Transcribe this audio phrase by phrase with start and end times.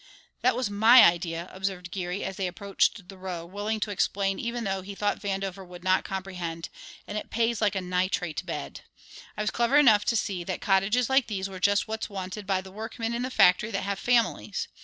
[0.41, 4.63] "That was my idea," observed Geary, as they approached the row, willing to explain even
[4.63, 6.69] though he thought Vandover would not comprehend,
[7.05, 8.81] "and it pays like a nitrate bed.
[9.37, 12.61] I was clever enough to see that cottages like these were just what's wanted by
[12.61, 14.67] the workmen in the factory that have families.